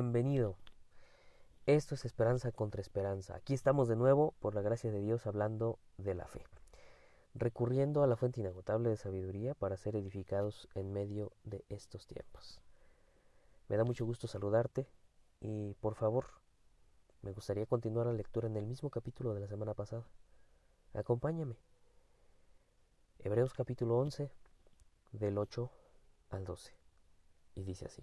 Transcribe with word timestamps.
bienvenido. 0.00 0.56
Esto 1.66 1.94
es 1.94 2.06
Esperanza 2.06 2.52
contra 2.52 2.80
Esperanza. 2.80 3.34
Aquí 3.34 3.52
estamos 3.52 3.86
de 3.86 3.96
nuevo, 3.96 4.32
por 4.40 4.54
la 4.54 4.62
gracia 4.62 4.90
de 4.90 5.02
Dios, 5.02 5.26
hablando 5.26 5.78
de 5.98 6.14
la 6.14 6.26
fe, 6.26 6.46
recurriendo 7.34 8.02
a 8.02 8.06
la 8.06 8.16
fuente 8.16 8.40
inagotable 8.40 8.88
de 8.88 8.96
sabiduría 8.96 9.52
para 9.52 9.76
ser 9.76 9.96
edificados 9.96 10.70
en 10.74 10.90
medio 10.90 11.32
de 11.44 11.66
estos 11.68 12.06
tiempos. 12.06 12.62
Me 13.68 13.76
da 13.76 13.84
mucho 13.84 14.06
gusto 14.06 14.26
saludarte 14.26 14.88
y 15.38 15.74
por 15.74 15.94
favor, 15.96 16.24
me 17.20 17.32
gustaría 17.32 17.66
continuar 17.66 18.06
la 18.06 18.14
lectura 18.14 18.48
en 18.48 18.56
el 18.56 18.64
mismo 18.64 18.88
capítulo 18.88 19.34
de 19.34 19.40
la 19.40 19.48
semana 19.48 19.74
pasada. 19.74 20.06
Acompáñame. 20.94 21.58
Hebreos 23.18 23.52
capítulo 23.52 23.98
11, 23.98 24.30
del 25.12 25.36
8 25.36 25.70
al 26.30 26.44
12. 26.46 26.72
Y 27.54 27.64
dice 27.64 27.84
así. 27.84 28.02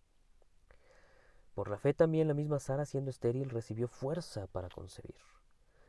Por 1.53 1.69
la 1.69 1.77
fe 1.77 1.93
también 1.93 2.27
la 2.27 2.33
misma 2.33 2.59
Sara, 2.59 2.85
siendo 2.85 3.09
estéril, 3.09 3.49
recibió 3.49 3.87
fuerza 3.87 4.47
para 4.47 4.69
concebir 4.69 5.15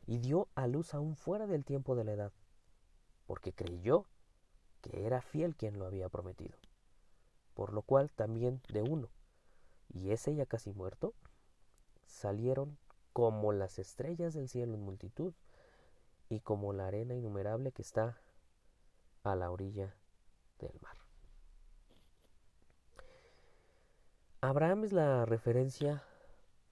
y 0.07 0.19
dio 0.19 0.49
a 0.55 0.67
luz 0.67 0.95
aún 0.95 1.17
fuera 1.17 1.47
del 1.47 1.65
tiempo 1.65 1.95
de 1.95 2.05
la 2.05 2.13
edad, 2.13 2.33
porque 3.27 3.53
creyó 3.53 4.07
que 4.81 5.07
era 5.07 5.21
fiel 5.23 5.55
quien 5.55 5.79
lo 5.79 5.87
había 5.87 6.09
prometido. 6.09 6.59
Por 7.55 7.73
lo 7.73 7.83
cual 7.83 8.11
también 8.11 8.61
de 8.69 8.83
uno, 8.83 9.09
y 9.89 10.11
ese 10.11 10.35
ya 10.35 10.47
casi 10.47 10.73
muerto, 10.73 11.15
salieron 12.07 12.79
como 13.13 13.53
las 13.53 13.79
estrellas 13.79 14.35
del 14.35 14.49
cielo 14.49 14.75
en 14.75 14.83
multitud 14.83 15.35
y 16.29 16.41
como 16.41 16.73
la 16.73 16.87
arena 16.87 17.15
innumerable 17.15 17.73
que 17.73 17.83
está 17.83 18.19
a 19.23 19.37
la 19.37 19.51
orilla 19.51 19.95
del 20.59 20.73
mar. 20.81 21.02
Abraham 24.45 24.83
es 24.83 24.93
la 24.93 25.25
referencia 25.25 26.03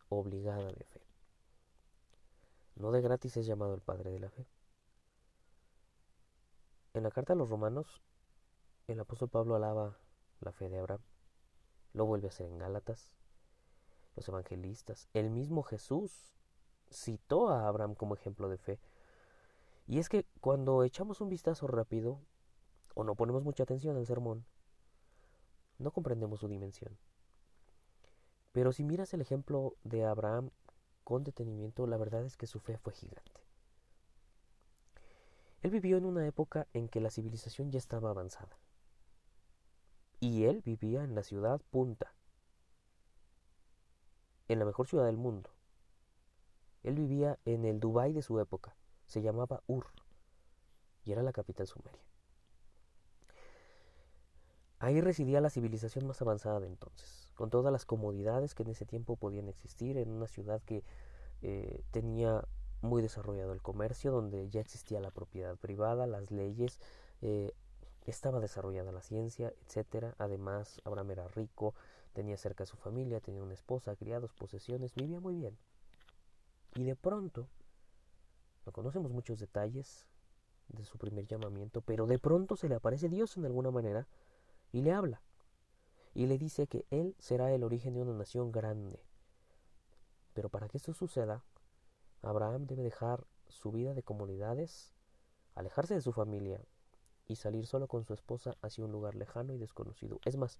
obligada 0.08 0.72
de 0.72 0.84
fe. 0.84 1.00
No 2.74 2.90
de 2.90 3.00
gratis 3.00 3.36
es 3.36 3.46
llamado 3.46 3.74
el 3.74 3.80
padre 3.80 4.10
de 4.10 4.18
la 4.18 4.28
fe. 4.28 4.44
En 6.94 7.04
la 7.04 7.12
carta 7.12 7.34
a 7.34 7.36
los 7.36 7.48
romanos, 7.48 8.02
el 8.88 8.98
apóstol 8.98 9.28
Pablo 9.28 9.54
alaba 9.54 9.96
la 10.40 10.50
fe 10.50 10.68
de 10.68 10.80
Abraham. 10.80 11.04
Lo 11.92 12.06
vuelve 12.06 12.26
a 12.26 12.30
hacer 12.30 12.46
en 12.48 12.58
Gálatas. 12.58 13.16
Los 14.16 14.28
evangelistas, 14.28 15.08
el 15.14 15.30
mismo 15.30 15.62
Jesús 15.62 16.34
citó 16.90 17.50
a 17.50 17.68
Abraham 17.68 17.94
como 17.94 18.16
ejemplo 18.16 18.48
de 18.48 18.58
fe. 18.58 18.80
Y 19.86 20.00
es 20.00 20.08
que 20.08 20.26
cuando 20.40 20.82
echamos 20.82 21.20
un 21.20 21.28
vistazo 21.28 21.68
rápido 21.68 22.20
o 22.96 23.04
no 23.04 23.14
ponemos 23.14 23.44
mucha 23.44 23.62
atención 23.62 23.96
al 23.96 24.06
sermón, 24.06 24.44
no 25.78 25.92
comprendemos 25.92 26.40
su 26.40 26.48
dimensión. 26.48 26.98
Pero 28.52 28.72
si 28.72 28.84
miras 28.84 29.14
el 29.14 29.20
ejemplo 29.20 29.76
de 29.84 30.04
Abraham 30.04 30.50
con 31.04 31.24
detenimiento, 31.24 31.86
la 31.86 31.96
verdad 31.96 32.24
es 32.24 32.36
que 32.36 32.46
su 32.46 32.58
fe 32.58 32.78
fue 32.78 32.92
gigante. 32.92 33.40
Él 35.62 35.70
vivió 35.70 35.98
en 35.98 36.04
una 36.04 36.26
época 36.26 36.66
en 36.72 36.88
que 36.88 37.00
la 37.00 37.10
civilización 37.10 37.70
ya 37.70 37.78
estaba 37.78 38.10
avanzada. 38.10 38.58
Y 40.18 40.44
él 40.44 40.62
vivía 40.62 41.04
en 41.04 41.14
la 41.14 41.22
ciudad 41.22 41.60
punta, 41.70 42.14
en 44.48 44.58
la 44.58 44.64
mejor 44.64 44.88
ciudad 44.88 45.06
del 45.06 45.16
mundo. 45.16 45.50
Él 46.82 46.94
vivía 46.94 47.38
en 47.44 47.64
el 47.64 47.78
Dubái 47.78 48.12
de 48.12 48.22
su 48.22 48.40
época, 48.40 48.74
se 49.06 49.22
llamaba 49.22 49.62
Ur, 49.66 49.86
y 51.04 51.12
era 51.12 51.22
la 51.22 51.32
capital 51.32 51.66
sumeria. 51.66 52.09
Ahí 54.80 55.00
residía 55.00 55.40
la 55.40 55.50
civilización 55.50 56.06
más 56.06 56.20
avanzada 56.20 56.60
de 56.60 56.66
entonces 56.66 57.20
con 57.40 57.48
todas 57.48 57.72
las 57.72 57.86
comodidades 57.86 58.54
que 58.54 58.64
en 58.64 58.68
ese 58.68 58.84
tiempo 58.84 59.16
podían 59.16 59.48
existir 59.48 59.96
en 59.96 60.10
una 60.10 60.26
ciudad 60.26 60.60
que 60.60 60.84
eh, 61.40 61.82
tenía 61.90 62.44
muy 62.82 63.00
desarrollado 63.00 63.54
el 63.54 63.62
comercio, 63.62 64.12
donde 64.12 64.50
ya 64.50 64.60
existía 64.60 65.00
la 65.00 65.10
propiedad 65.10 65.56
privada, 65.56 66.06
las 66.06 66.30
leyes, 66.30 66.78
eh, 67.22 67.54
estaba 68.04 68.40
desarrollada 68.40 68.92
la 68.92 69.00
ciencia, 69.00 69.54
etcétera. 69.64 70.14
Además, 70.18 70.82
Abraham 70.84 71.12
era 71.12 71.28
rico, 71.28 71.74
tenía 72.12 72.36
cerca 72.36 72.64
a 72.64 72.66
su 72.66 72.76
familia, 72.76 73.20
tenía 73.20 73.42
una 73.42 73.54
esposa, 73.54 73.96
criados, 73.96 74.34
posesiones, 74.34 74.94
vivía 74.94 75.18
muy 75.18 75.34
bien. 75.34 75.56
Y 76.74 76.84
de 76.84 76.94
pronto, 76.94 77.48
no 78.66 78.72
conocemos 78.72 79.12
muchos 79.12 79.40
detalles 79.40 80.04
de 80.68 80.84
su 80.84 80.98
primer 80.98 81.26
llamamiento, 81.26 81.80
pero 81.80 82.06
de 82.06 82.18
pronto 82.18 82.54
se 82.54 82.68
le 82.68 82.74
aparece 82.74 83.08
Dios 83.08 83.38
en 83.38 83.46
alguna 83.46 83.70
manera 83.70 84.06
y 84.72 84.82
le 84.82 84.92
habla 84.92 85.22
y 86.14 86.26
le 86.26 86.38
dice 86.38 86.66
que 86.66 86.86
él 86.90 87.14
será 87.18 87.52
el 87.52 87.62
origen 87.62 87.94
de 87.94 88.02
una 88.02 88.12
nación 88.12 88.52
grande. 88.52 89.00
Pero 90.34 90.48
para 90.48 90.68
que 90.68 90.76
esto 90.76 90.92
suceda, 90.92 91.44
Abraham 92.22 92.66
debe 92.66 92.82
dejar 92.82 93.26
su 93.48 93.72
vida 93.72 93.94
de 93.94 94.02
comunidades, 94.02 94.94
alejarse 95.54 95.94
de 95.94 96.00
su 96.00 96.12
familia 96.12 96.60
y 97.26 97.36
salir 97.36 97.66
solo 97.66 97.86
con 97.86 98.04
su 98.04 98.12
esposa 98.12 98.56
hacia 98.62 98.84
un 98.84 98.92
lugar 98.92 99.14
lejano 99.14 99.52
y 99.54 99.58
desconocido. 99.58 100.20
Es 100.24 100.36
más, 100.36 100.58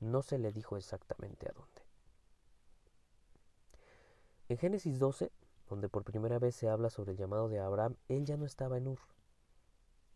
no 0.00 0.22
se 0.22 0.38
le 0.38 0.52
dijo 0.52 0.76
exactamente 0.76 1.48
a 1.48 1.52
dónde. 1.52 1.82
En 4.48 4.58
Génesis 4.58 4.98
12, 4.98 5.32
donde 5.68 5.88
por 5.88 6.04
primera 6.04 6.38
vez 6.38 6.54
se 6.54 6.68
habla 6.68 6.90
sobre 6.90 7.12
el 7.12 7.18
llamado 7.18 7.48
de 7.48 7.58
Abraham, 7.58 7.96
él 8.08 8.26
ya 8.26 8.36
no 8.36 8.44
estaba 8.44 8.76
en 8.76 8.88
Ur. 8.88 9.00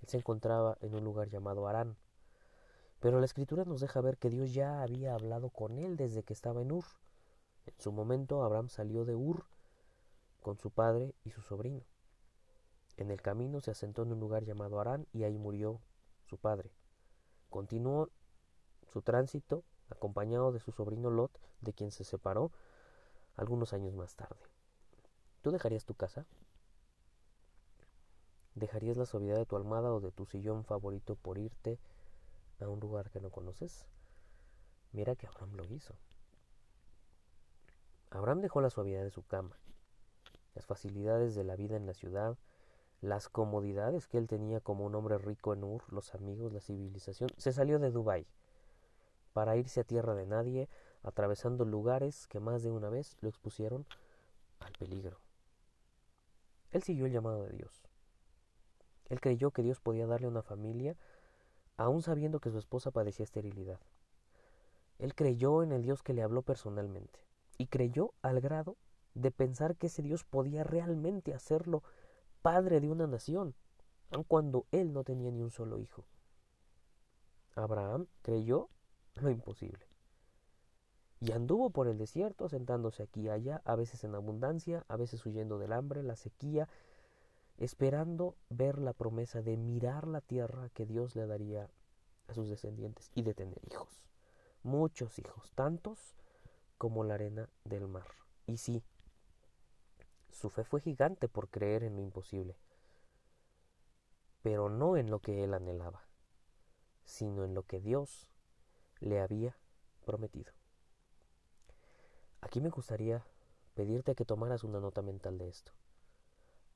Él 0.02 0.08
se 0.08 0.18
encontraba 0.18 0.76
en 0.80 0.94
un 0.94 1.04
lugar 1.04 1.30
llamado 1.30 1.66
Arán. 1.66 1.96
Pero 3.00 3.20
la 3.20 3.26
escritura 3.26 3.64
nos 3.64 3.80
deja 3.80 4.00
ver 4.00 4.18
que 4.18 4.30
Dios 4.30 4.52
ya 4.52 4.82
había 4.82 5.14
hablado 5.14 5.50
con 5.50 5.78
él 5.78 5.96
desde 5.96 6.22
que 6.22 6.32
estaba 6.32 6.62
en 6.62 6.72
Ur. 6.72 6.84
En 7.66 7.74
su 7.78 7.92
momento 7.92 8.42
Abraham 8.42 8.68
salió 8.68 9.04
de 9.04 9.14
Ur 9.14 9.44
con 10.42 10.58
su 10.58 10.70
padre 10.70 11.14
y 11.24 11.30
su 11.30 11.42
sobrino. 11.42 11.82
En 12.96 13.10
el 13.10 13.22
camino 13.22 13.60
se 13.60 13.70
asentó 13.70 14.02
en 14.02 14.12
un 14.12 14.20
lugar 14.20 14.44
llamado 14.44 14.80
Arán 14.80 15.06
y 15.12 15.22
ahí 15.22 15.38
murió 15.38 15.80
su 16.26 16.38
padre. 16.38 16.72
Continuó 17.48 18.10
su 18.88 19.02
tránsito 19.02 19.62
acompañado 19.90 20.50
de 20.52 20.58
su 20.58 20.72
sobrino 20.72 21.10
Lot, 21.10 21.30
de 21.60 21.72
quien 21.72 21.92
se 21.92 22.04
separó 22.04 22.50
algunos 23.36 23.72
años 23.72 23.94
más 23.94 24.16
tarde. 24.16 24.40
¿Tú 25.42 25.52
dejarías 25.52 25.84
tu 25.84 25.94
casa? 25.94 26.26
¿Dejarías 28.54 28.96
la 28.96 29.06
suavidad 29.06 29.36
de 29.36 29.46
tu 29.46 29.54
almada 29.54 29.92
o 29.92 30.00
de 30.00 30.10
tu 30.10 30.26
sillón 30.26 30.64
favorito 30.64 31.14
por 31.14 31.38
irte 31.38 31.78
a 32.60 32.68
un 32.68 32.80
lugar 32.80 33.10
que 33.10 33.20
no 33.20 33.30
conoces, 33.30 33.86
mira 34.92 35.16
que 35.16 35.26
Abraham 35.26 35.54
lo 35.54 35.64
hizo. 35.64 35.94
Abraham 38.10 38.40
dejó 38.40 38.60
la 38.60 38.70
suavidad 38.70 39.02
de 39.02 39.10
su 39.10 39.22
cama, 39.26 39.56
las 40.54 40.66
facilidades 40.66 41.34
de 41.34 41.44
la 41.44 41.56
vida 41.56 41.76
en 41.76 41.86
la 41.86 41.94
ciudad, 41.94 42.38
las 43.00 43.28
comodidades 43.28 44.06
que 44.06 44.18
él 44.18 44.26
tenía 44.26 44.60
como 44.60 44.84
un 44.84 44.94
hombre 44.94 45.18
rico 45.18 45.52
en 45.52 45.62
Ur, 45.62 45.84
los 45.92 46.14
amigos, 46.14 46.52
la 46.52 46.60
civilización. 46.60 47.30
Se 47.36 47.52
salió 47.52 47.78
de 47.78 47.90
Dubái 47.90 48.26
para 49.32 49.56
irse 49.56 49.80
a 49.80 49.84
tierra 49.84 50.14
de 50.14 50.26
nadie, 50.26 50.68
atravesando 51.02 51.64
lugares 51.64 52.26
que 52.26 52.40
más 52.40 52.62
de 52.62 52.70
una 52.70 52.88
vez 52.88 53.16
lo 53.20 53.28
expusieron 53.28 53.86
al 54.58 54.72
peligro. 54.72 55.20
Él 56.70 56.82
siguió 56.82 57.06
el 57.06 57.12
llamado 57.12 57.44
de 57.44 57.56
Dios. 57.56 57.84
Él 59.08 59.20
creyó 59.20 59.52
que 59.52 59.62
Dios 59.62 59.80
podía 59.80 60.06
darle 60.06 60.26
una 60.26 60.42
familia 60.42 60.96
aun 61.78 62.02
sabiendo 62.02 62.40
que 62.40 62.50
su 62.50 62.58
esposa 62.58 62.90
padecía 62.90 63.24
esterilidad. 63.24 63.80
Él 64.98 65.14
creyó 65.14 65.62
en 65.62 65.72
el 65.72 65.82
Dios 65.82 66.02
que 66.02 66.12
le 66.12 66.22
habló 66.22 66.42
personalmente, 66.42 67.20
y 67.56 67.68
creyó 67.68 68.12
al 68.20 68.40
grado 68.40 68.76
de 69.14 69.30
pensar 69.30 69.76
que 69.76 69.86
ese 69.86 70.02
Dios 70.02 70.24
podía 70.24 70.64
realmente 70.64 71.32
hacerlo 71.32 71.82
padre 72.42 72.80
de 72.80 72.90
una 72.90 73.06
nación, 73.06 73.54
aun 74.10 74.24
cuando 74.24 74.66
él 74.72 74.92
no 74.92 75.04
tenía 75.04 75.30
ni 75.30 75.40
un 75.40 75.50
solo 75.50 75.78
hijo. 75.78 76.04
Abraham 77.54 78.06
creyó 78.22 78.68
lo 79.14 79.30
imposible. 79.30 79.86
Y 81.20 81.32
anduvo 81.32 81.70
por 81.70 81.88
el 81.88 81.98
desierto, 81.98 82.44
asentándose 82.44 83.02
aquí 83.02 83.22
y 83.22 83.28
allá, 83.28 83.60
a 83.64 83.74
veces 83.74 84.04
en 84.04 84.14
abundancia, 84.14 84.84
a 84.88 84.96
veces 84.96 85.24
huyendo 85.26 85.58
del 85.58 85.72
hambre, 85.72 86.02
la 86.02 86.14
sequía, 86.14 86.68
esperando 87.58 88.36
ver 88.48 88.78
la 88.78 88.92
promesa 88.92 89.42
de 89.42 89.56
mirar 89.56 90.06
la 90.06 90.20
tierra 90.20 90.70
que 90.70 90.86
Dios 90.86 91.16
le 91.16 91.26
daría 91.26 91.70
a 92.28 92.34
sus 92.34 92.48
descendientes 92.48 93.10
y 93.14 93.22
de 93.22 93.34
tener 93.34 93.60
hijos. 93.70 94.02
Muchos 94.62 95.18
hijos, 95.18 95.52
tantos 95.54 96.16
como 96.78 97.04
la 97.04 97.14
arena 97.14 97.48
del 97.64 97.88
mar. 97.88 98.06
Y 98.46 98.56
sí, 98.58 98.82
Su 100.30 100.50
fe 100.50 100.62
fue 100.62 100.80
gigante 100.80 101.26
por 101.28 101.48
creer 101.48 101.82
en 101.82 101.96
lo 101.96 102.02
imposible, 102.02 102.56
pero 104.42 104.68
no 104.68 104.96
en 104.96 105.10
lo 105.10 105.18
que 105.20 105.42
él 105.42 105.52
anhelaba, 105.52 106.06
sino 107.04 107.44
en 107.44 107.54
lo 107.54 107.64
que 107.64 107.80
Dios 107.80 108.30
le 109.00 109.20
había 109.20 109.56
prometido. 110.04 110.52
Aquí 112.40 112.60
me 112.60 112.68
gustaría 112.68 113.26
pedirte 113.74 114.14
que 114.14 114.24
tomaras 114.24 114.62
una 114.62 114.80
nota 114.80 115.02
mental 115.02 115.38
de 115.38 115.48
esto. 115.48 115.72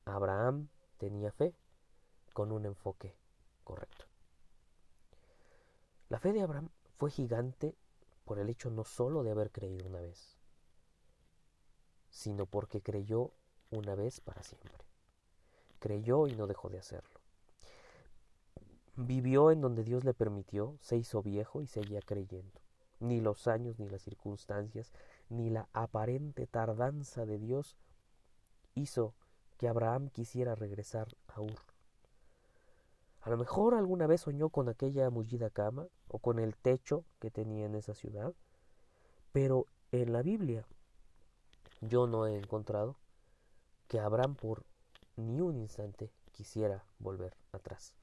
Abraham 0.04 0.68
tenía 0.98 1.30
fe 1.30 1.54
con 2.32 2.52
un 2.52 2.66
enfoque 2.66 3.14
correcto. 3.64 4.04
La 6.08 6.18
fe 6.18 6.32
de 6.32 6.42
Abraham 6.42 6.68
fue 6.98 7.10
gigante 7.10 7.74
por 8.24 8.38
el 8.38 8.48
hecho 8.48 8.70
no 8.70 8.84
solo 8.84 9.22
de 9.22 9.30
haber 9.30 9.50
creído 9.50 9.86
una 9.86 10.00
vez, 10.00 10.36
sino 12.10 12.46
porque 12.46 12.82
creyó 12.82 13.32
una 13.70 13.94
vez 13.94 14.20
para 14.20 14.42
siempre. 14.42 14.84
Creyó 15.78 16.28
y 16.28 16.34
no 16.34 16.46
dejó 16.46 16.68
de 16.68 16.78
hacerlo. 16.78 17.20
Vivió 18.94 19.50
en 19.50 19.62
donde 19.62 19.84
Dios 19.84 20.04
le 20.04 20.12
permitió, 20.12 20.76
se 20.80 20.96
hizo 20.96 21.22
viejo 21.22 21.62
y 21.62 21.66
seguía 21.66 22.00
creyendo. 22.02 22.60
Ni 23.00 23.20
los 23.20 23.48
años, 23.48 23.78
ni 23.78 23.88
las 23.88 24.02
circunstancias, 24.02 24.92
ni 25.28 25.50
la 25.50 25.68
aparente 25.72 26.46
tardanza 26.46 27.24
de 27.24 27.38
Dios 27.38 27.76
hizo 28.74 29.14
que 29.62 29.68
Abraham 29.68 30.08
quisiera 30.08 30.56
regresar 30.56 31.06
a 31.28 31.40
Ur. 31.40 31.60
A 33.20 33.30
lo 33.30 33.36
mejor 33.36 33.74
alguna 33.74 34.08
vez 34.08 34.22
soñó 34.22 34.48
con 34.48 34.68
aquella 34.68 35.08
mullida 35.08 35.50
cama 35.50 35.86
o 36.08 36.18
con 36.18 36.40
el 36.40 36.56
techo 36.56 37.04
que 37.20 37.30
tenía 37.30 37.66
en 37.66 37.76
esa 37.76 37.94
ciudad, 37.94 38.34
pero 39.30 39.68
en 39.92 40.12
la 40.12 40.22
Biblia 40.22 40.66
yo 41.80 42.08
no 42.08 42.26
he 42.26 42.36
encontrado 42.36 42.96
que 43.86 44.00
Abraham 44.00 44.34
por 44.34 44.64
ni 45.14 45.40
un 45.40 45.56
instante 45.56 46.10
quisiera 46.32 46.84
volver 46.98 47.36
atrás. 47.52 47.94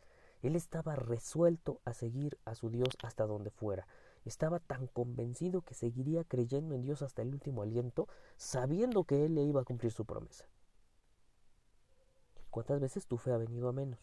Él 0.41 0.55
estaba 0.55 0.95
resuelto 0.95 1.81
a 1.83 1.93
seguir 1.93 2.39
a 2.45 2.55
su 2.55 2.69
Dios 2.69 2.95
hasta 3.03 3.25
donde 3.25 3.51
fuera. 3.51 3.85
Estaba 4.23 4.59
tan 4.59 4.87
convencido 4.87 5.61
que 5.61 5.73
seguiría 5.73 6.23
creyendo 6.23 6.73
en 6.73 6.83
Dios 6.83 7.01
hasta 7.01 7.21
el 7.21 7.33
último 7.33 7.63
aliento, 7.63 8.07
sabiendo 8.37 9.03
que 9.03 9.25
Él 9.25 9.35
le 9.35 9.43
iba 9.43 9.59
a 9.59 9.65
cumplir 9.65 9.91
su 9.91 10.05
promesa. 10.05 10.47
¿Cuántas 12.49 12.79
veces 12.79 13.05
tu 13.05 13.17
fe 13.17 13.31
ha 13.31 13.37
venido 13.37 13.69
a 13.69 13.73
menos? 13.73 13.99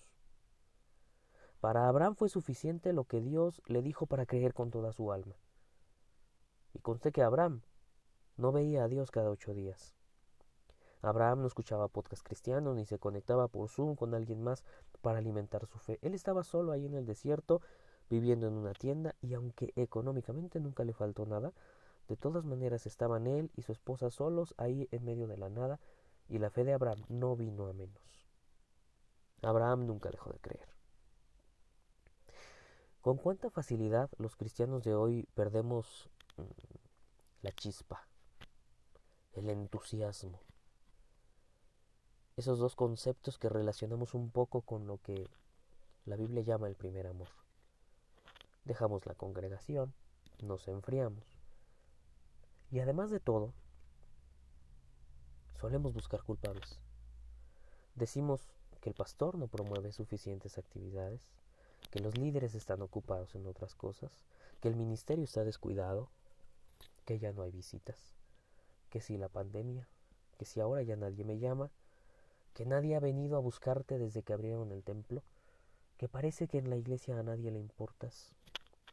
Para 1.60 1.88
Abraham 1.88 2.14
fue 2.14 2.28
suficiente 2.28 2.92
lo 2.92 3.04
que 3.04 3.20
Dios 3.20 3.60
le 3.66 3.82
dijo 3.82 4.06
para 4.06 4.24
creer 4.24 4.54
con 4.54 4.70
toda 4.70 4.92
su 4.92 5.10
alma. 5.10 5.34
Y 6.72 6.78
conste 6.78 7.10
que 7.10 7.22
Abraham 7.22 7.62
no 8.36 8.52
veía 8.52 8.84
a 8.84 8.88
Dios 8.88 9.10
cada 9.10 9.30
ocho 9.30 9.52
días. 9.52 9.96
Abraham 11.02 11.40
no 11.40 11.46
escuchaba 11.48 11.88
podcast 11.88 12.22
cristianos 12.22 12.76
ni 12.76 12.84
se 12.84 12.98
conectaba 12.98 13.48
por 13.48 13.68
Zoom 13.68 13.96
con 13.96 14.14
alguien 14.14 14.42
más 14.42 14.64
para 15.00 15.18
alimentar 15.18 15.66
su 15.66 15.78
fe. 15.78 15.98
Él 16.02 16.14
estaba 16.14 16.44
solo 16.44 16.70
ahí 16.70 16.86
en 16.86 16.94
el 16.94 17.04
desierto, 17.04 17.62
viviendo 18.08 18.46
en 18.46 18.54
una 18.54 18.74
tienda, 18.74 19.16
y 19.20 19.34
aunque 19.34 19.72
económicamente 19.74 20.60
nunca 20.60 20.84
le 20.84 20.92
faltó 20.92 21.26
nada, 21.26 21.52
de 22.06 22.16
todas 22.16 22.44
maneras 22.44 22.86
estaban 22.86 23.26
él 23.26 23.50
y 23.56 23.62
su 23.62 23.72
esposa 23.72 24.10
solos 24.10 24.54
ahí 24.56 24.88
en 24.92 25.04
medio 25.04 25.26
de 25.26 25.36
la 25.36 25.48
nada, 25.48 25.80
y 26.28 26.38
la 26.38 26.50
fe 26.50 26.64
de 26.64 26.74
Abraham 26.74 27.02
no 27.08 27.34
vino 27.34 27.66
a 27.66 27.72
menos. 27.72 28.25
Abraham 29.46 29.86
nunca 29.86 30.10
dejó 30.10 30.32
de 30.32 30.40
creer. 30.40 30.68
Con 33.00 33.16
cuánta 33.16 33.48
facilidad 33.48 34.10
los 34.18 34.34
cristianos 34.34 34.82
de 34.82 34.94
hoy 34.96 35.28
perdemos 35.34 36.10
mm, 36.36 36.42
la 37.42 37.52
chispa, 37.52 38.08
el 39.34 39.48
entusiasmo. 39.48 40.40
Esos 42.36 42.58
dos 42.58 42.74
conceptos 42.74 43.38
que 43.38 43.48
relacionamos 43.48 44.14
un 44.14 44.30
poco 44.32 44.62
con 44.62 44.88
lo 44.88 44.98
que 44.98 45.30
la 46.06 46.16
Biblia 46.16 46.42
llama 46.42 46.66
el 46.66 46.74
primer 46.74 47.06
amor. 47.06 47.28
Dejamos 48.64 49.06
la 49.06 49.14
congregación, 49.14 49.94
nos 50.42 50.66
enfriamos. 50.66 51.24
Y 52.72 52.80
además 52.80 53.10
de 53.10 53.20
todo, 53.20 53.54
solemos 55.60 55.94
buscar 55.94 56.24
culpables. 56.24 56.80
Decimos 57.94 58.55
que 58.86 58.90
el 58.90 58.94
pastor 58.94 59.36
no 59.36 59.48
promueve 59.48 59.90
suficientes 59.90 60.58
actividades, 60.58 61.20
que 61.90 61.98
los 61.98 62.16
líderes 62.16 62.54
están 62.54 62.82
ocupados 62.82 63.34
en 63.34 63.44
otras 63.48 63.74
cosas, 63.74 64.12
que 64.60 64.68
el 64.68 64.76
ministerio 64.76 65.24
está 65.24 65.42
descuidado, 65.42 66.08
que 67.04 67.18
ya 67.18 67.32
no 67.32 67.42
hay 67.42 67.50
visitas, 67.50 68.14
que 68.88 69.00
si 69.00 69.16
la 69.16 69.28
pandemia, 69.28 69.88
que 70.38 70.44
si 70.44 70.60
ahora 70.60 70.82
ya 70.82 70.94
nadie 70.94 71.24
me 71.24 71.40
llama, 71.40 71.72
que 72.54 72.64
nadie 72.64 72.94
ha 72.94 73.00
venido 73.00 73.36
a 73.36 73.40
buscarte 73.40 73.98
desde 73.98 74.22
que 74.22 74.32
abrieron 74.32 74.70
el 74.70 74.84
templo, 74.84 75.24
que 75.96 76.06
parece 76.06 76.46
que 76.46 76.58
en 76.58 76.70
la 76.70 76.76
iglesia 76.76 77.18
a 77.18 77.24
nadie 77.24 77.50
le 77.50 77.58
importas, 77.58 78.36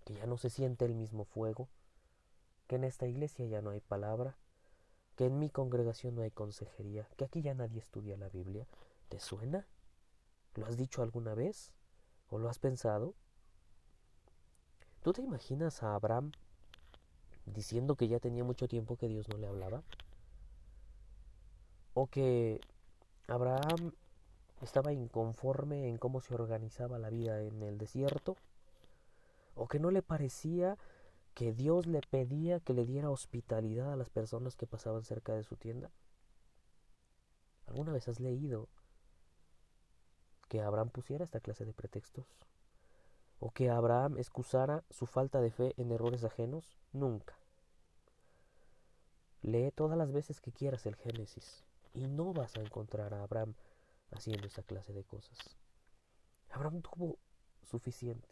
que 0.06 0.16
ya 0.16 0.26
no 0.26 0.40
se 0.40 0.50
siente 0.50 0.86
el 0.86 0.96
mismo 0.96 1.24
fuego, 1.24 1.70
que 2.66 2.78
en 2.78 2.84
esta 2.84 3.06
iglesia 3.06 3.46
ya 3.46 3.62
no 3.62 3.70
hay 3.70 3.80
palabra, 3.80 4.38
que 5.16 5.28
en 5.28 5.38
mi 5.38 5.52
congregación 5.52 6.16
no 6.16 6.24
hay 6.24 6.32
consejería, 6.32 7.08
que 7.16 7.26
aquí 7.26 7.44
ya 7.44 7.54
nadie 7.54 7.78
estudia 7.78 8.18
la 8.18 8.30
Biblia. 8.30 8.66
¿Te 9.10 9.20
suena? 9.20 9.68
¿Lo 10.56 10.68
has 10.68 10.78
dicho 10.78 11.02
alguna 11.02 11.34
vez? 11.34 11.72
¿O 12.30 12.38
lo 12.38 12.50
has 12.50 12.60
pensado? 12.60 13.16
¿Tú 15.02 15.12
te 15.12 15.22
imaginas 15.22 15.82
a 15.82 15.96
Abraham 15.96 16.32
diciendo 17.46 17.96
que 17.96 18.08
ya 18.08 18.20
tenía 18.20 18.44
mucho 18.44 18.68
tiempo 18.68 18.96
que 18.96 19.08
Dios 19.08 19.28
no 19.30 19.38
le 19.38 19.48
hablaba? 19.48 19.84
¿O 21.96 22.08
que 22.08 22.62
Abraham 23.28 23.94
estaba 24.62 24.94
inconforme 24.94 25.90
en 25.90 25.98
cómo 25.98 26.22
se 26.22 26.36
organizaba 26.36 27.00
la 27.00 27.10
vida 27.10 27.42
en 27.42 27.64
el 27.64 27.78
desierto? 27.78 28.38
¿O 29.56 29.68
que 29.68 29.80
no 29.80 29.92
le 29.92 30.04
parecía 30.04 30.78
que 31.34 31.52
Dios 31.52 31.88
le 31.88 32.02
pedía 32.02 32.60
que 32.60 32.74
le 32.74 32.86
diera 32.86 33.10
hospitalidad 33.10 33.92
a 33.92 33.98
las 33.98 34.10
personas 34.10 34.56
que 34.56 34.68
pasaban 34.68 35.04
cerca 35.04 35.34
de 35.34 35.44
su 35.44 35.56
tienda? 35.56 35.90
¿Alguna 37.66 37.92
vez 37.92 38.08
has 38.08 38.20
leído 38.20 38.70
que 40.54 40.62
Abraham 40.62 40.92
pusiera 40.92 41.24
esta 41.24 41.40
clase 41.40 41.66
de 41.66 41.74
pretextos? 41.74 42.28
¿O 43.40 43.50
que 43.50 43.72
Abraham 43.72 44.20
excusara 44.20 44.84
su 44.92 45.08
falta 45.08 45.42
de 45.42 45.50
fe 45.50 45.74
en 45.78 45.92
errores 45.92 46.24
ajenos? 46.24 46.78
Nunca. 46.92 47.34
Lee 49.42 49.72
todas 49.72 49.98
las 49.98 50.12
veces 50.12 50.42
que 50.42 50.52
quieras 50.52 50.86
el 50.86 50.96
Génesis 50.96 51.64
y 51.96 52.06
no 52.06 52.34
vas 52.34 52.56
a 52.56 52.62
encontrar 52.62 53.16
a 53.16 53.24
Abraham 53.24 53.56
haciendo 54.12 54.46
esa 54.46 54.62
clase 54.62 54.94
de 54.94 55.04
cosas. 55.04 55.40
Abraham 56.52 56.84
tuvo 56.84 57.18
suficiente. 57.64 58.30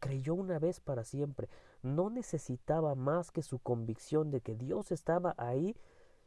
Creyó 0.00 0.34
una 0.34 0.58
vez 0.58 0.80
para 0.80 1.02
siempre. 1.02 1.48
No 1.80 2.10
necesitaba 2.10 2.94
más 2.94 3.30
que 3.30 3.42
su 3.42 3.58
convicción 3.58 4.30
de 4.30 4.42
que 4.42 4.54
Dios 4.54 4.92
estaba 4.92 5.34
ahí 5.38 5.74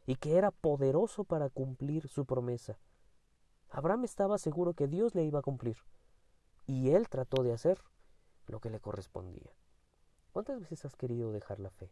y 0.07 0.15
que 0.15 0.35
era 0.35 0.49
poderoso 0.49 1.25
para 1.25 1.51
cumplir 1.51 2.07
su 2.07 2.25
promesa. 2.25 2.79
Abraham 3.77 4.05
estaba 4.05 4.39
seguro 4.39 4.73
que 4.73 4.87
Dios 4.87 5.13
le 5.13 5.23
iba 5.23 5.37
a 5.37 5.43
cumplir. 5.43 5.77
Y 6.65 6.95
él 6.95 7.09
trató 7.09 7.43
de 7.43 7.53
hacer 7.53 7.79
lo 8.47 8.59
que 8.59 8.71
le 8.71 8.79
correspondía. 8.79 9.51
¿Cuántas 10.31 10.59
veces 10.59 10.83
has 10.85 10.95
querido 10.95 11.31
dejar 11.31 11.59
la 11.59 11.69
fe? 11.69 11.91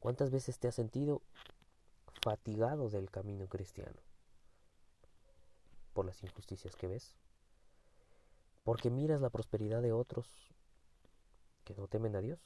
¿Cuántas 0.00 0.30
veces 0.30 0.58
te 0.58 0.68
has 0.68 0.74
sentido 0.74 1.22
fatigado 2.20 2.90
del 2.90 3.10
camino 3.10 3.46
cristiano? 3.46 3.96
¿Por 5.94 6.04
las 6.04 6.22
injusticias 6.22 6.76
que 6.76 6.88
ves? 6.88 7.16
¿Porque 8.64 8.90
miras 8.90 9.22
la 9.22 9.30
prosperidad 9.30 9.80
de 9.80 9.92
otros 9.92 10.28
que 11.64 11.74
no 11.74 11.88
temen 11.88 12.16
a 12.16 12.20
Dios? 12.20 12.38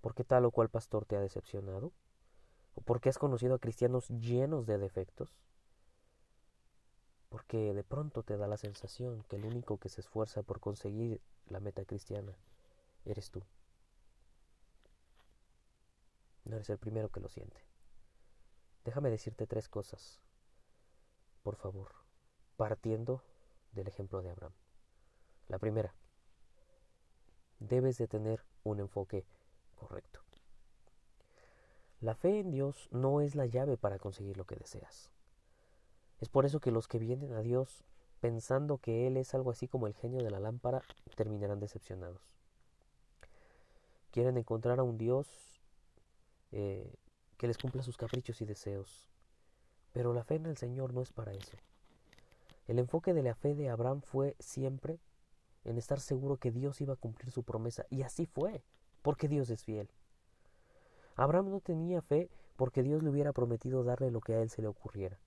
¿Porque 0.00 0.22
tal 0.22 0.44
o 0.44 0.52
cual 0.52 0.68
pastor 0.68 1.06
te 1.06 1.16
ha 1.16 1.20
decepcionado? 1.20 1.90
¿O 2.76 2.82
porque 2.82 3.08
has 3.08 3.18
conocido 3.18 3.56
a 3.56 3.58
cristianos 3.58 4.08
llenos 4.10 4.64
de 4.66 4.78
defectos? 4.78 5.45
Porque 7.36 7.74
de 7.74 7.84
pronto 7.84 8.22
te 8.22 8.38
da 8.38 8.46
la 8.46 8.56
sensación 8.56 9.22
que 9.24 9.36
el 9.36 9.44
único 9.44 9.76
que 9.76 9.90
se 9.90 10.00
esfuerza 10.00 10.42
por 10.42 10.58
conseguir 10.58 11.20
la 11.50 11.60
meta 11.60 11.84
cristiana 11.84 12.34
eres 13.04 13.30
tú. 13.30 13.42
No 16.44 16.56
eres 16.56 16.70
el 16.70 16.78
primero 16.78 17.10
que 17.10 17.20
lo 17.20 17.28
siente. 17.28 17.60
Déjame 18.86 19.10
decirte 19.10 19.46
tres 19.46 19.68
cosas, 19.68 20.22
por 21.42 21.56
favor, 21.56 21.92
partiendo 22.56 23.22
del 23.72 23.88
ejemplo 23.88 24.22
de 24.22 24.30
Abraham. 24.30 24.54
La 25.48 25.58
primera, 25.58 25.94
debes 27.58 27.98
de 27.98 28.08
tener 28.08 28.46
un 28.64 28.80
enfoque 28.80 29.26
correcto. 29.74 30.22
La 32.00 32.14
fe 32.14 32.40
en 32.40 32.50
Dios 32.50 32.88
no 32.92 33.20
es 33.20 33.34
la 33.34 33.44
llave 33.44 33.76
para 33.76 33.98
conseguir 33.98 34.38
lo 34.38 34.46
que 34.46 34.56
deseas. 34.56 35.10
Es 36.20 36.28
por 36.28 36.46
eso 36.46 36.60
que 36.60 36.70
los 36.70 36.88
que 36.88 36.98
vienen 36.98 37.32
a 37.32 37.40
Dios 37.40 37.84
pensando 38.20 38.78
que 38.78 39.06
Él 39.06 39.16
es 39.16 39.34
algo 39.34 39.50
así 39.50 39.68
como 39.68 39.86
el 39.86 39.94
genio 39.94 40.22
de 40.22 40.30
la 40.30 40.40
lámpara 40.40 40.82
terminarán 41.14 41.60
decepcionados. 41.60 42.22
Quieren 44.10 44.38
encontrar 44.38 44.78
a 44.78 44.82
un 44.82 44.96
Dios 44.96 45.28
eh, 46.52 46.94
que 47.36 47.46
les 47.46 47.58
cumpla 47.58 47.82
sus 47.82 47.96
caprichos 47.96 48.40
y 48.40 48.46
deseos, 48.46 49.10
Pero 49.92 50.12
la 50.12 50.24
fe 50.24 50.36
en 50.36 50.46
el 50.46 50.56
Señor 50.56 50.92
no 50.92 51.02
es 51.02 51.12
para 51.12 51.32
eso. 51.32 51.56
El 52.66 52.78
enfoque 52.78 53.14
de 53.14 53.22
la 53.22 53.34
fe 53.34 53.54
de 53.54 53.68
Abraham 53.68 54.02
fue 54.02 54.36
siempre 54.38 54.98
en 55.64 55.78
estar 55.78 56.00
seguro 56.00 56.36
que 56.36 56.50
Dios 56.50 56.80
iba 56.80 56.94
a 56.94 56.96
cumplir 56.96 57.30
su 57.30 57.42
promesa. 57.42 57.86
Y 57.90 58.02
así 58.02 58.26
fue, 58.26 58.62
porque 59.02 59.28
Dios 59.28 59.50
es 59.50 59.64
fiel. 59.64 59.88
Abraham 61.16 61.50
no 61.50 61.60
tenía 61.60 62.02
fe 62.02 62.30
porque 62.56 62.82
Dios 62.82 63.02
le 63.02 63.10
hubiera 63.10 63.32
prometido 63.32 63.84
darle 63.84 64.10
lo 64.10 64.20
que 64.20 64.34
a 64.34 64.42
él 64.42 64.50
se 64.50 64.62
le 64.62 64.68
ocurriera, 64.68 65.18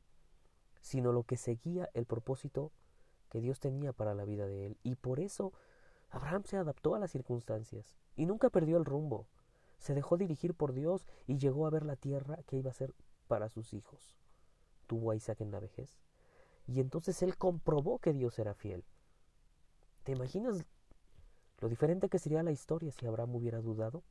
sino 0.82 1.12
lo 1.12 1.24
que 1.24 1.38
seguía 1.38 1.90
el 1.94 2.06
propósito 2.06 2.72
que 3.30 3.42
Dios 3.42 3.60
tenía 3.60 3.94
para 3.94 4.14
la 4.14 4.26
vida 4.26 4.48
de 4.48 4.66
él. 4.66 4.78
Y 4.84 4.96
por 4.96 5.20
eso 5.20 5.54
Abraham 6.10 6.44
se 6.46 6.58
adaptó 6.58 6.96
a 6.96 7.00
las 7.00 7.12
circunstancias 7.12 7.96
y 8.16 8.26
nunca 8.26 8.50
perdió 8.50 8.78
el 8.78 8.86
rumbo. 8.86 9.28
Se 9.78 9.94
dejó 9.94 10.18
dirigir 10.18 10.56
por 10.56 10.74
Dios 10.74 11.06
y 11.28 11.38
llegó 11.38 11.66
a 11.66 11.70
ver 11.70 11.86
la 11.86 11.96
tierra 11.96 12.40
que 12.48 12.58
iba 12.58 12.72
a 12.72 12.74
ser 12.74 12.94
para 13.28 13.50
sus 13.50 13.74
hijos. 13.74 14.18
Tuvo 14.88 15.12
a 15.12 15.16
Isaac 15.16 15.42
en 15.42 15.52
la 15.52 15.60
vejez. 15.60 16.02
Y 16.68 16.82
entonces 16.82 17.22
él 17.22 17.38
comprobó 17.38 18.00
que 18.00 18.14
Dios 18.14 18.38
era 18.40 18.54
fiel. 18.54 18.84
¿Te 20.04 20.12
imaginas 20.12 20.66
lo 21.60 21.70
diferente 21.70 22.10
que 22.10 22.20
sería 22.20 22.44
la 22.44 22.52
historia 22.52 22.92
si 22.92 23.06
Abraham 23.06 23.36
hubiera 23.36 23.60
dudado? 23.60 24.04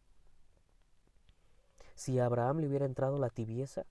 Si 1.94 2.18
a 2.18 2.26
Abraham 2.26 2.58
le 2.58 2.68
hubiera 2.68 2.86
entrado 2.86 3.18
la 3.18 3.30
tibieza, 3.30 3.84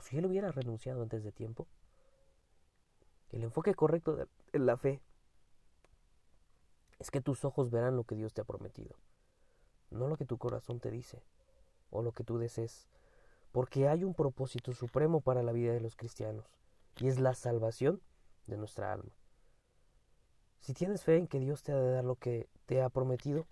o 0.00 0.02
si 0.02 0.16
él 0.16 0.24
hubiera 0.24 0.50
renunciado 0.50 1.02
antes 1.02 1.22
de 1.22 1.30
tiempo. 1.30 1.66
El 3.30 3.44
enfoque 3.44 3.74
correcto 3.74 4.26
en 4.52 4.66
la 4.66 4.78
fe 4.78 5.00
es 6.98 7.10
que 7.10 7.20
tus 7.20 7.44
ojos 7.44 7.70
verán 7.70 7.96
lo 7.96 8.04
que 8.04 8.14
Dios 8.14 8.32
te 8.32 8.40
ha 8.40 8.44
prometido, 8.44 8.96
no 9.90 10.08
lo 10.08 10.16
que 10.16 10.24
tu 10.24 10.38
corazón 10.38 10.80
te 10.80 10.90
dice 10.90 11.22
o 11.90 12.02
lo 12.02 12.12
que 12.12 12.24
tú 12.24 12.38
desees, 12.38 12.88
porque 13.52 13.88
hay 13.88 14.04
un 14.04 14.14
propósito 14.14 14.72
supremo 14.72 15.20
para 15.20 15.42
la 15.42 15.52
vida 15.52 15.72
de 15.72 15.80
los 15.80 15.96
cristianos 15.96 16.46
y 16.98 17.08
es 17.08 17.20
la 17.20 17.34
salvación 17.34 18.00
de 18.46 18.56
nuestra 18.56 18.92
alma. 18.92 19.12
Si 20.60 20.72
tienes 20.72 21.04
fe 21.04 21.16
en 21.16 21.26
que 21.26 21.40
Dios 21.40 21.62
te 21.62 21.72
ha 21.72 21.76
de 21.76 21.92
dar 21.92 22.04
lo 22.04 22.16
que 22.16 22.48
te 22.66 22.80
ha 22.80 22.88
prometido, 22.88 23.46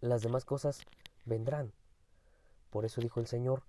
las 0.00 0.22
demás 0.22 0.44
cosas 0.44 0.82
vendrán. 1.24 1.72
Por 2.70 2.84
eso 2.84 3.00
dijo 3.00 3.20
el 3.20 3.26
Señor, 3.26 3.62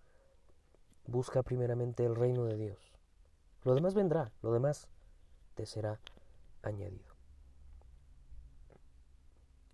busca 1.07 1.43
primeramente 1.43 2.05
el 2.05 2.15
reino 2.15 2.45
de 2.45 2.57
Dios. 2.57 2.79
Lo 3.63 3.75
demás 3.75 3.93
vendrá, 3.93 4.31
lo 4.41 4.51
demás 4.51 4.88
te 5.55 5.65
será 5.65 6.00
añadido. 6.62 7.13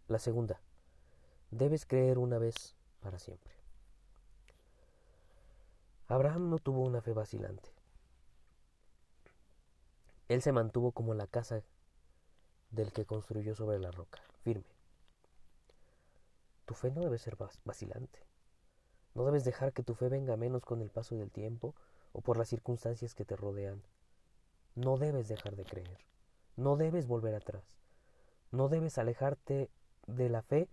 La 0.08 0.20
segunda, 0.20 0.60
debes 1.52 1.86
creer 1.86 2.18
una 2.18 2.38
vez 2.38 2.76
para 3.02 3.20
siempre. 3.20 3.54
Abraham 6.08 6.50
no 6.50 6.58
tuvo 6.58 6.82
una 6.82 7.02
fe 7.02 7.14
vacilante. 7.14 7.70
Él 10.28 10.42
se 10.42 10.52
mantuvo 10.52 10.92
como 10.92 11.14
la 11.14 11.28
casa 11.28 11.62
del 12.72 12.92
que 12.92 13.06
construyó 13.06 13.56
sobre 13.56 13.80
la 13.80 13.92
roca, 13.92 14.20
firme. 14.44 14.66
Tu 16.66 16.74
fe 16.74 16.92
no 16.92 17.02
debe 17.02 17.18
ser 17.18 17.36
vacilante. 17.66 18.20
No 19.20 19.26
debes 19.26 19.44
dejar 19.44 19.74
que 19.74 19.84
tu 19.84 19.96
fe 19.96 20.08
venga 20.08 20.38
menos 20.38 20.64
con 20.64 20.80
el 20.80 20.92
paso 20.92 21.14
del 21.14 21.30
tiempo 21.30 21.76
o 22.14 22.22
por 22.22 22.38
las 22.38 22.48
circunstancias 22.48 23.14
que 23.16 23.26
te 23.26 23.36
rodean. 23.36 23.84
No 24.76 24.96
debes 24.96 25.28
dejar 25.28 25.58
de 25.58 25.66
creer. 25.66 25.98
No 26.56 26.78
debes 26.78 27.06
volver 27.06 27.36
atrás. 27.36 27.82
No 28.52 28.70
debes 28.70 28.98
alejarte 28.98 29.70
de 30.08 30.30
la 30.30 30.42
fe 30.42 30.70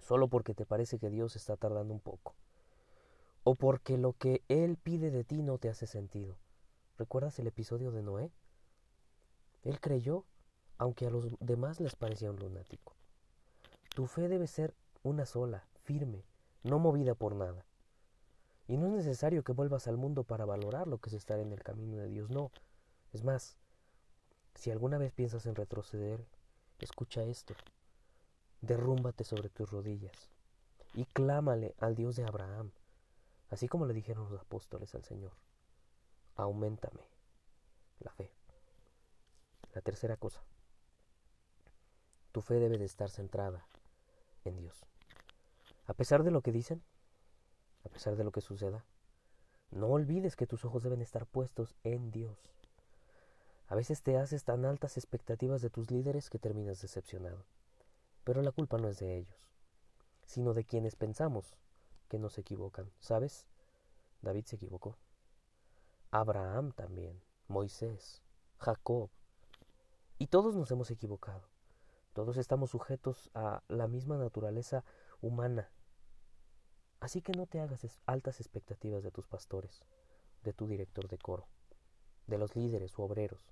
solo 0.00 0.26
porque 0.26 0.52
te 0.52 0.66
parece 0.66 0.98
que 0.98 1.10
Dios 1.10 1.36
está 1.36 1.56
tardando 1.56 1.94
un 1.94 2.00
poco, 2.00 2.34
o 3.44 3.54
porque 3.54 3.98
lo 3.98 4.14
que 4.14 4.42
Él 4.48 4.76
pide 4.76 5.12
de 5.12 5.22
ti 5.22 5.42
no 5.42 5.58
te 5.58 5.68
hace 5.68 5.86
sentido. 5.86 6.34
¿Recuerdas 6.98 7.38
el 7.38 7.46
episodio 7.46 7.92
de 7.92 8.02
Noé? 8.02 8.32
Él 9.62 9.78
creyó, 9.78 10.24
aunque 10.76 11.06
a 11.06 11.10
los 11.10 11.28
demás 11.38 11.78
les 11.78 11.94
parecía 11.94 12.32
un 12.32 12.40
lunático. 12.40 12.96
Tu 13.94 14.08
fe 14.08 14.26
debe 14.26 14.48
ser 14.48 14.74
una 15.04 15.24
sola, 15.24 15.68
firme, 15.84 16.24
no 16.62 16.78
movida 16.78 17.14
por 17.14 17.34
nada. 17.34 17.64
Y 18.68 18.76
no 18.76 18.86
es 18.86 18.92
necesario 18.92 19.42
que 19.42 19.52
vuelvas 19.52 19.88
al 19.88 19.96
mundo 19.96 20.24
para 20.24 20.44
valorar 20.44 20.86
lo 20.86 20.98
que 20.98 21.10
es 21.10 21.14
estar 21.14 21.38
en 21.40 21.52
el 21.52 21.62
camino 21.62 21.96
de 21.96 22.08
Dios, 22.08 22.30
no. 22.30 22.50
Es 23.12 23.24
más, 23.24 23.56
si 24.54 24.70
alguna 24.70 24.98
vez 24.98 25.12
piensas 25.12 25.46
en 25.46 25.54
retroceder, 25.54 26.24
escucha 26.78 27.22
esto 27.24 27.54
derrúmbate 28.62 29.24
sobre 29.24 29.48
tus 29.50 29.70
rodillas 29.70 30.30
y 30.94 31.04
clámale 31.04 31.74
al 31.80 31.94
Dios 31.94 32.16
de 32.16 32.24
Abraham, 32.24 32.70
así 33.50 33.68
como 33.68 33.86
le 33.86 33.92
dijeron 33.92 34.30
los 34.30 34.40
apóstoles 34.40 34.94
al 34.94 35.04
Señor. 35.04 35.32
Aumentame 36.36 37.02
la 37.98 38.12
fe. 38.12 38.32
La 39.74 39.80
tercera 39.80 40.16
cosa, 40.16 40.42
tu 42.30 42.40
fe 42.40 42.54
debe 42.54 42.78
de 42.78 42.84
estar 42.84 43.10
centrada 43.10 43.66
en 44.44 44.56
Dios. 44.56 44.86
A 45.92 45.94
pesar 45.94 46.22
de 46.22 46.30
lo 46.30 46.40
que 46.40 46.52
dicen, 46.52 46.82
a 47.84 47.90
pesar 47.90 48.16
de 48.16 48.24
lo 48.24 48.32
que 48.32 48.40
suceda, 48.40 48.82
no 49.70 49.88
olvides 49.88 50.36
que 50.36 50.46
tus 50.46 50.64
ojos 50.64 50.82
deben 50.82 51.02
estar 51.02 51.26
puestos 51.26 51.76
en 51.84 52.10
Dios. 52.10 52.38
A 53.68 53.74
veces 53.74 54.02
te 54.02 54.16
haces 54.16 54.42
tan 54.42 54.64
altas 54.64 54.96
expectativas 54.96 55.60
de 55.60 55.68
tus 55.68 55.90
líderes 55.90 56.30
que 56.30 56.38
terminas 56.38 56.80
decepcionado. 56.80 57.44
Pero 58.24 58.40
la 58.40 58.52
culpa 58.52 58.78
no 58.78 58.88
es 58.88 59.00
de 59.00 59.18
ellos, 59.18 59.36
sino 60.24 60.54
de 60.54 60.64
quienes 60.64 60.96
pensamos 60.96 61.58
que 62.08 62.18
no 62.18 62.30
se 62.30 62.40
equivocan. 62.40 62.90
¿Sabes? 62.98 63.44
David 64.22 64.46
se 64.46 64.56
equivocó. 64.56 64.96
Abraham 66.10 66.72
también, 66.72 67.20
Moisés, 67.48 68.22
Jacob. 68.56 69.10
Y 70.18 70.28
todos 70.28 70.56
nos 70.56 70.70
hemos 70.70 70.90
equivocado. 70.90 71.42
Todos 72.14 72.38
estamos 72.38 72.70
sujetos 72.70 73.30
a 73.34 73.62
la 73.68 73.88
misma 73.88 74.16
naturaleza 74.16 74.84
humana. 75.20 75.68
Así 77.02 77.20
que 77.20 77.32
no 77.32 77.46
te 77.46 77.58
hagas 77.58 77.84
altas 78.06 78.38
expectativas 78.38 79.02
de 79.02 79.10
tus 79.10 79.26
pastores, 79.26 79.82
de 80.44 80.52
tu 80.52 80.68
director 80.68 81.08
de 81.08 81.18
coro, 81.18 81.48
de 82.28 82.38
los 82.38 82.54
líderes 82.54 82.96
u 82.96 83.02
obreros. 83.02 83.44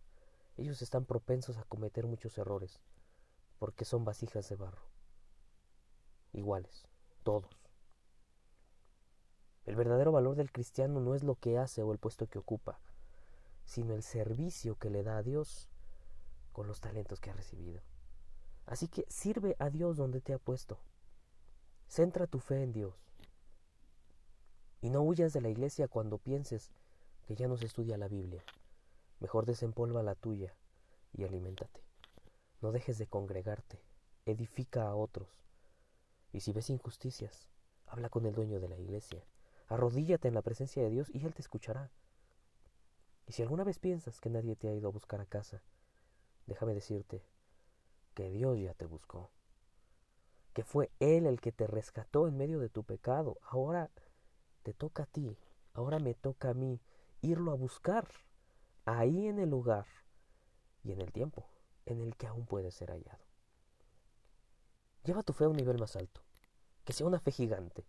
Ellos 0.57 0.83
están 0.83 1.05
propensos 1.05 1.57
a 1.59 1.65
cometer 1.65 2.07
muchos 2.07 2.39
errores, 2.39 2.79
porque 3.59 3.85
son 3.85 4.05
vasijas 4.05 4.49
de 4.49 4.55
barro. 4.55 4.85
Iguales, 6.33 6.87
todos. 7.25 7.51
El 9.65 9.75
verdadero 9.75 10.13
valor 10.13 10.37
del 10.37 10.53
cristiano 10.53 11.01
no 11.01 11.17
es 11.17 11.25
lo 11.25 11.35
que 11.35 11.59
hace 11.59 11.83
o 11.83 11.91
el 11.91 11.99
puesto 11.99 12.29
que 12.29 12.39
ocupa, 12.39 12.79
sino 13.65 13.97
el 13.97 14.05
servicio 14.05 14.77
que 14.77 14.91
le 14.91 15.03
da 15.03 15.17
a 15.17 15.25
Dios 15.25 15.69
con 16.53 16.69
los 16.69 16.81
talentos 16.81 17.19
que 17.19 17.31
ha 17.31 17.35
recibido. 17.35 17.83
Así 18.67 18.87
que 18.87 19.07
sirve 19.09 19.57
a 19.59 19.71
Dios 19.71 19.97
donde 19.97 20.21
te 20.21 20.35
ha 20.35 20.39
puesto. 20.39 20.79
Centra 21.89 22.29
tu 22.29 22.39
fe 22.39 22.63
en 22.63 22.73
Dios. 22.73 23.10
Y 24.81 24.91
no 24.91 25.03
huyas 25.03 25.33
de 25.33 25.41
la 25.41 25.51
iglesia 25.51 25.89
cuando 25.89 26.19
pienses 26.19 26.71
que 27.27 27.37
ya 27.37 27.49
no 27.49 27.57
se 27.57 27.67
estudia 27.67 27.99
la 27.99 28.09
Biblia. 28.09 28.43
Mejor 29.21 29.45
desempolva 29.45 30.03
la 30.03 30.15
tuya 30.15 30.55
y 31.13 31.25
aliméntate. 31.25 31.83
No 32.61 32.73
dejes 32.73 32.99
de 32.99 33.07
congregarte, 33.07 33.81
edifica 34.27 34.89
a 34.89 34.95
otros. 34.95 35.29
Y 36.33 36.41
si 36.41 36.53
ves 36.53 36.71
injusticias, 36.71 37.49
habla 37.87 38.09
con 38.09 38.25
el 38.27 38.35
dueño 38.35 38.61
de 38.61 38.69
la 38.69 38.79
iglesia, 38.79 39.25
arrodíllate 39.69 40.29
en 40.29 40.35
la 40.35 40.43
presencia 40.43 40.83
de 40.83 40.91
Dios 40.91 41.11
y 41.13 41.25
Él 41.25 41.35
te 41.35 41.43
escuchará. 41.43 41.91
Y 43.27 43.33
si 43.33 43.43
alguna 43.43 43.65
vez 43.65 43.79
piensas 43.79 44.21
que 44.21 44.31
nadie 44.31 44.57
te 44.57 44.69
ha 44.69 44.75
ido 44.75 44.89
a 44.89 44.93
buscar 44.93 45.21
a 45.21 45.27
casa, 45.27 45.63
déjame 46.47 46.75
decirte 46.75 47.23
que 48.15 48.31
Dios 48.31 48.59
ya 48.59 48.75
te 48.75 48.87
buscó, 48.87 49.31
que 50.53 50.65
fue 50.65 50.91
Él 50.99 51.27
el 51.27 51.41
que 51.41 51.53
te 51.53 51.67
rescató 51.67 52.27
en 52.27 52.37
medio 52.37 52.59
de 52.59 52.69
tu 52.69 52.83
pecado. 52.83 53.39
Ahora 53.43 53.91
te 54.63 54.75
toca 54.75 55.05
a 55.05 55.07
ti, 55.07 55.37
ahora 55.75 55.99
me 55.99 56.15
toca 56.15 56.51
a 56.51 56.55
mí 56.55 56.81
irlo 57.23 57.53
a 57.53 57.57
buscar 57.57 58.09
ahí 58.85 59.27
en 59.27 59.39
el 59.39 59.51
lugar 59.51 59.87
y 60.83 60.93
en 60.93 61.01
el 61.01 61.13
tiempo 61.13 61.47
en 61.87 62.01
el 62.01 62.17
que 62.17 62.27
aún 62.27 62.47
puede 62.47 62.71
ser 62.71 62.91
hallado. 62.91 63.25
Lleva 65.05 65.23
tu 65.23 65.33
fe 65.33 65.45
a 65.45 65.49
un 65.49 65.57
nivel 65.57 65.79
más 65.79 65.97
alto, 65.97 66.21
que 66.85 66.93
sea 66.93 67.07
una 67.07 67.21
fe 67.21 67.33
gigante. 67.33 67.87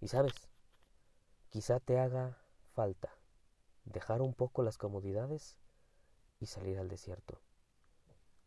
Y 0.00 0.08
sabes, 0.08 0.48
quizá 1.50 1.80
te 1.80 1.98
haga 1.98 2.38
falta 2.74 3.16
dejar 3.84 4.22
un 4.22 4.34
poco 4.34 4.62
las 4.62 4.78
comodidades 4.78 5.58
y 6.40 6.46
salir 6.46 6.78
al 6.78 6.88
desierto, 6.88 7.40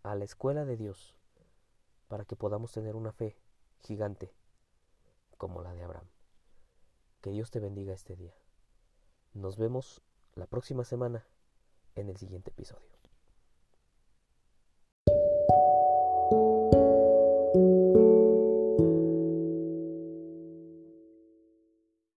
a 0.04 0.16
la 0.16 0.26
escuela 0.26 0.66
de 0.66 0.78
Dios, 0.78 1.16
para 2.08 2.26
que 2.26 2.36
podamos 2.36 2.72
tener 2.72 2.96
una 2.96 3.12
fe 3.12 3.36
gigante 3.80 4.34
como 5.38 5.62
la 5.62 5.74
de 5.74 5.84
Abraham. 5.84 6.08
Que 7.22 7.32
Dios 7.32 7.52
te 7.52 7.60
bendiga 7.60 7.94
este 7.94 8.16
día. 8.16 8.36
Nos 9.34 9.58
vemos 9.58 10.02
la 10.36 10.48
próxima 10.48 10.84
semana 10.84 11.26
en 11.96 12.10
el 12.10 12.18
siguiente 12.18 12.52
episodio. 12.52 12.97